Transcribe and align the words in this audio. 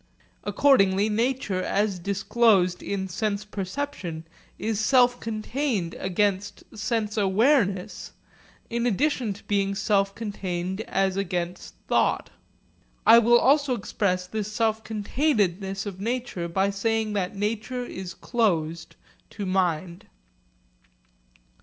Accordingly 0.43 1.09
nature 1.09 1.61
as 1.61 1.99
disclosed 1.99 2.81
in 2.81 3.07
sense 3.07 3.45
perception 3.45 4.25
is 4.57 4.79
self 4.79 5.19
contained 5.19 5.93
as 5.93 6.05
against 6.07 6.75
sense 6.75 7.17
awareness, 7.17 8.11
in 8.67 8.87
addition 8.87 9.31
to 9.33 9.43
being 9.43 9.75
self 9.75 10.15
contained 10.15 10.81
as 10.87 11.17
against 11.17 11.75
thought. 11.87 12.31
I 13.05 13.19
will 13.19 13.37
also 13.37 13.75
express 13.75 14.25
this 14.25 14.51
self 14.51 14.83
containedness 14.83 15.85
of 15.85 15.99
nature 16.01 16.47
by 16.47 16.71
saying 16.71 17.13
that 17.13 17.35
nature 17.35 17.85
is 17.85 18.15
closed 18.15 18.95
to 19.29 19.45
mind. 19.45 20.07